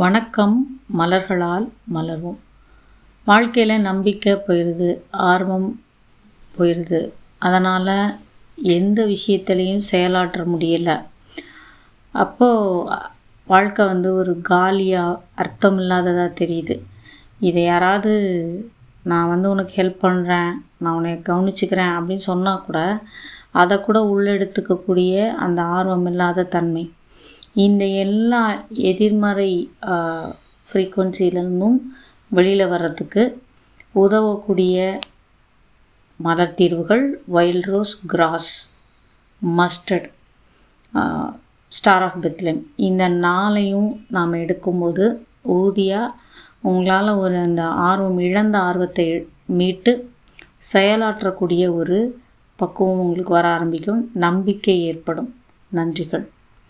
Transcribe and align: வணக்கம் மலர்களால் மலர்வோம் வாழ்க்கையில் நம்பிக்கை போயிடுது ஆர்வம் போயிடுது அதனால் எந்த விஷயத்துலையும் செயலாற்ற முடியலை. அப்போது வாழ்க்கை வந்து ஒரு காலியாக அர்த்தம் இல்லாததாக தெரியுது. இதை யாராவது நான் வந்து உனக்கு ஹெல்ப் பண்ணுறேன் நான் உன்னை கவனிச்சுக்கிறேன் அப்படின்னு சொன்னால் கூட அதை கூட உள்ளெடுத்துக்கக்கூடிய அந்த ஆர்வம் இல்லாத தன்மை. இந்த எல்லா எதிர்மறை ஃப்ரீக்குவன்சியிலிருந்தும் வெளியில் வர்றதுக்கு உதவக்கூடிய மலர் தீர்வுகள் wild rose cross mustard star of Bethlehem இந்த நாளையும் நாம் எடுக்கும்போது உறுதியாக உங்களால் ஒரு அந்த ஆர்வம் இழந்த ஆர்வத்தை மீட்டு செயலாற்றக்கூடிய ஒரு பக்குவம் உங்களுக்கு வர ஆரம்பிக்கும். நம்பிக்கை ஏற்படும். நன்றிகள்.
வணக்கம் 0.00 0.54
மலர்களால் 0.98 1.64
மலர்வோம் 1.94 2.38
வாழ்க்கையில் 3.24 3.80
நம்பிக்கை 3.80 4.32
போயிடுது 4.46 4.88
ஆர்வம் 5.10 5.66
போயிடுது 6.54 7.00
அதனால் 7.38 7.90
எந்த 8.56 9.04
விஷயத்துலையும் 9.06 9.82
செயலாற்ற 9.90 10.44
முடியலை. 10.44 10.96
அப்போது 12.14 13.02
வாழ்க்கை 13.46 13.86
வந்து 13.86 14.14
ஒரு 14.14 14.40
காலியாக 14.40 15.20
அர்த்தம் 15.34 15.78
இல்லாததாக 15.78 16.36
தெரியுது. 16.40 16.76
இதை 17.48 17.62
யாராவது 17.62 18.14
நான் 19.02 19.28
வந்து 19.28 19.50
உனக்கு 19.50 19.74
ஹெல்ப் 19.82 20.02
பண்ணுறேன் 20.06 20.52
நான் 20.78 20.94
உன்னை 20.94 21.12
கவனிச்சுக்கிறேன் 21.30 21.94
அப்படின்னு 21.98 22.28
சொன்னால் 22.30 22.64
கூட 22.64 22.78
அதை 23.50 23.80
கூட 23.80 24.00
உள்ளெடுத்துக்கக்கூடிய 24.14 25.28
அந்த 25.44 25.62
ஆர்வம் 25.62 26.06
இல்லாத 26.06 26.48
தன்மை. 26.56 26.92
இந்த 27.54 27.84
எல்லா 27.84 28.42
எதிர்மறை 28.90 29.52
ஃப்ரீக்குவன்சியிலிருந்தும் 30.68 31.78
வெளியில் 32.30 32.66
வர்றதுக்கு 32.66 33.22
உதவக்கூடிய 33.94 34.76
மலர் 36.20 36.54
தீர்வுகள் 36.54 37.04
wild 37.26 37.64
rose 37.64 38.00
cross 38.06 38.52
mustard 39.42 40.08
star 41.72 42.02
of 42.02 42.18
Bethlehem 42.24 42.62
இந்த 42.76 43.08
நாளையும் 43.08 43.90
நாம் 44.08 44.32
எடுக்கும்போது 44.34 45.04
உறுதியாக 45.54 46.14
உங்களால் 46.62 47.10
ஒரு 47.16 47.36
அந்த 47.38 47.62
ஆர்வம் 47.88 48.18
இழந்த 48.18 48.58
ஆர்வத்தை 48.58 49.06
மீட்டு 49.46 49.92
செயலாற்றக்கூடிய 50.72 51.74
ஒரு 51.74 51.98
பக்குவம் 52.58 52.98
உங்களுக்கு 52.98 53.32
வர 53.32 53.48
ஆரம்பிக்கும். 53.48 54.10
நம்பிக்கை 54.14 54.76
ஏற்படும். 54.82 55.30
நன்றிகள். 55.72 56.24